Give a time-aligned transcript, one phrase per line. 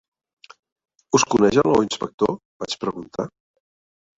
[1.17, 2.31] "Us coneix el nou inspector?"
[2.65, 3.29] vaig preguntar.